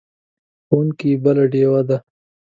[0.65, 1.97] ښوونکی بله ډیوه ده.